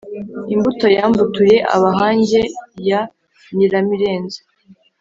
[0.53, 2.41] imbuto ya mbutuye abahange
[2.89, 3.01] ya
[3.55, 4.41] nyiramirenzo,